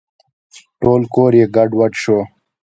[0.81, 2.19] ټول کور یې ګډوډ شو.